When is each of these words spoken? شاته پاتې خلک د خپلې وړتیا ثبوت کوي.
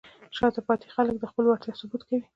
شاته 0.37 0.61
پاتې 0.67 0.87
خلک 0.95 1.15
د 1.19 1.23
خپلې 1.31 1.47
وړتیا 1.49 1.73
ثبوت 1.79 2.01
کوي. 2.07 2.21